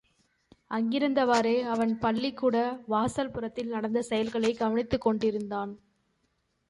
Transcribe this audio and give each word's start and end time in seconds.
அங்கிருந்தவாறே 0.69 1.61
அவன் 1.61 1.99
பள்ளிக்கூட 1.99 2.79
வாசல் 2.87 3.31
புறத்தில் 3.31 3.67
நடந்த 3.67 4.01
செயல்களைக் 4.01 4.57
கவனித்துக் 4.57 5.01
கொண்டிருந்தான். 5.01 5.79